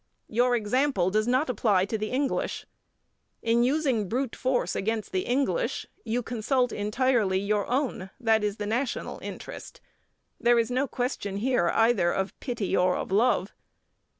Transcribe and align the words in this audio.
Your 0.29 0.55
example 0.55 1.11
does 1.11 1.27
not 1.27 1.47
apply 1.47 1.85
to 1.85 1.95
the 1.95 2.09
English. 2.09 2.65
In 3.43 3.63
using 3.63 4.09
brute 4.09 4.35
force 4.35 4.75
against 4.75 5.11
the 5.11 5.27
English, 5.27 5.85
you 6.03 6.23
consult 6.23 6.71
entirely 6.71 7.37
your 7.37 7.67
own, 7.67 8.09
that 8.19 8.43
is 8.43 8.57
the 8.57 8.65
national 8.65 9.19
interest. 9.21 9.79
There 10.39 10.57
is 10.57 10.71
no 10.71 10.87
question 10.87 11.37
here 11.37 11.69
either 11.71 12.11
of 12.11 12.33
pity 12.39 12.75
or 12.75 12.95
of 12.95 13.11
love. 13.11 13.51